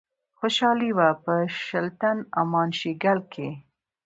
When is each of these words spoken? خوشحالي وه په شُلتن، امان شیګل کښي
خوشحالي 0.39 0.89
وه 0.97 1.09
په 1.23 1.33
شُلتن، 1.65 2.17
امان 2.41 2.69
شیګل 2.79 3.19
کښي 3.31 3.49